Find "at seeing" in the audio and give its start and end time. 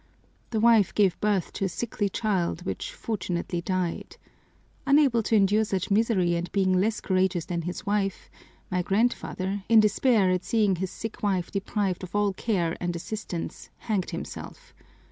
10.31-10.77